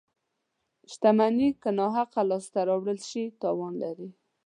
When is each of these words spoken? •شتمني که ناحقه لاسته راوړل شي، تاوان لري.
•شتمني 0.91 1.47
که 1.61 1.69
ناحقه 1.79 2.21
لاسته 2.29 2.59
راوړل 2.69 2.99
شي، 3.09 3.23
تاوان 3.41 3.73
لري. 3.83 4.09